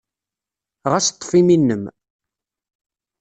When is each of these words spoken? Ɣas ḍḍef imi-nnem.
Ɣas 0.91 1.07
ḍḍef 1.13 1.31
imi-nnem. 1.39 1.83